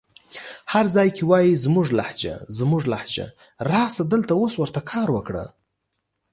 هر 0.73 0.85
ځای 0.95 1.09
کې 1.15 1.23
وايې 1.29 1.61
زموږ 1.65 1.87
لهجه 1.99 2.35
زموږ 2.59 2.83
لهجه 2.93 3.27
راسه 3.71 4.03
دلته 4.13 4.33
اوس 4.39 4.53
ورته 4.57 4.81
کار 4.91 5.07
وکړه 5.13 5.45